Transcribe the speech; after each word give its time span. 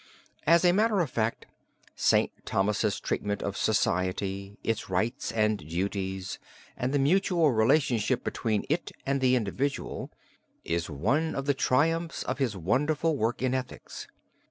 As 0.47 0.65
a 0.65 0.71
matter 0.71 0.99
of 1.01 1.11
fact, 1.11 1.45
St. 1.95 2.31
Thomas's 2.43 2.99
treatment 2.99 3.43
of 3.43 3.55
Society, 3.55 4.57
its 4.63 4.89
rights 4.89 5.31
and 5.31 5.59
duties, 5.59 6.39
and 6.75 6.91
the 6.91 6.97
mutual 6.97 7.51
relationship 7.51 8.23
between 8.23 8.65
it 8.67 8.91
and 9.05 9.21
the 9.21 9.35
individual, 9.35 10.09
is 10.65 10.89
one 10.89 11.35
of 11.35 11.45
the 11.45 11.53
triumphs 11.53 12.23
of 12.23 12.39
his 12.39 12.57
wonderful 12.57 13.15
work 13.15 13.43
in 13.43 13.53
ethics. 13.53 14.07